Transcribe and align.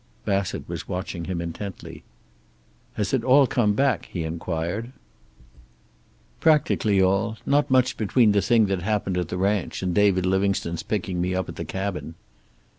Bassett 0.25 0.67
was 0.67 0.87
watching 0.87 1.25
him 1.25 1.39
intently. 1.39 2.03
"Has 2.93 3.13
it 3.13 3.23
all 3.23 3.45
come 3.45 3.73
back?" 3.73 4.07
he 4.07 4.23
inquired. 4.23 4.93
"Practically 6.39 6.99
all. 6.99 7.37
Not 7.45 7.69
much 7.69 7.97
between 7.97 8.31
the 8.31 8.41
thing 8.41 8.65
that 8.65 8.81
happened 8.81 9.15
at 9.19 9.27
the 9.27 9.37
ranch 9.37 9.83
and 9.83 9.93
David 9.93 10.25
Livingstone's 10.25 10.81
picking 10.81 11.21
me 11.21 11.35
up 11.35 11.49
at 11.49 11.55
the 11.55 11.65
cabin." 11.65 12.15